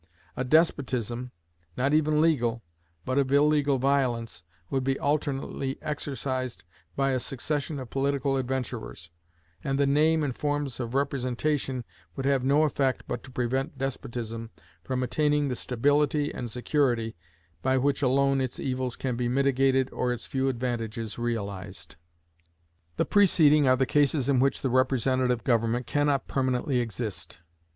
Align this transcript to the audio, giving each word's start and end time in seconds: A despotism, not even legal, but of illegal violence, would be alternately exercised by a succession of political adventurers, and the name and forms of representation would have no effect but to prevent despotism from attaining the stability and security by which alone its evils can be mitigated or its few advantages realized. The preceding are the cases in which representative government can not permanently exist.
A 0.35 0.43
despotism, 0.43 1.29
not 1.77 1.93
even 1.93 2.21
legal, 2.21 2.63
but 3.05 3.19
of 3.19 3.31
illegal 3.31 3.77
violence, 3.77 4.43
would 4.71 4.83
be 4.83 4.97
alternately 4.97 5.77
exercised 5.79 6.63
by 6.95 7.11
a 7.11 7.19
succession 7.19 7.77
of 7.77 7.91
political 7.91 8.35
adventurers, 8.35 9.11
and 9.63 9.77
the 9.77 9.85
name 9.85 10.23
and 10.23 10.35
forms 10.35 10.79
of 10.79 10.95
representation 10.95 11.83
would 12.15 12.25
have 12.25 12.43
no 12.43 12.63
effect 12.63 13.03
but 13.07 13.21
to 13.21 13.29
prevent 13.29 13.77
despotism 13.77 14.49
from 14.83 15.03
attaining 15.03 15.49
the 15.49 15.55
stability 15.55 16.33
and 16.33 16.49
security 16.49 17.15
by 17.61 17.77
which 17.77 18.01
alone 18.01 18.41
its 18.41 18.59
evils 18.59 18.95
can 18.95 19.15
be 19.15 19.29
mitigated 19.29 19.87
or 19.91 20.11
its 20.11 20.25
few 20.25 20.49
advantages 20.49 21.19
realized. 21.19 21.95
The 22.97 23.05
preceding 23.05 23.67
are 23.67 23.75
the 23.77 23.85
cases 23.85 24.27
in 24.29 24.39
which 24.39 24.63
representative 24.63 25.43
government 25.43 25.85
can 25.85 26.07
not 26.07 26.27
permanently 26.27 26.79
exist. 26.79 27.37